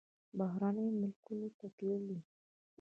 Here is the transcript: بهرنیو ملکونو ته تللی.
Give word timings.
بهرنیو 0.37 0.97
ملکونو 1.01 1.47
ته 1.57 1.65
تللی. 1.77 2.17